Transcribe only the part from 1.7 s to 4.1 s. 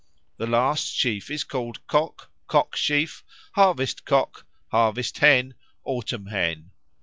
Cock, Cock sheaf, Harvest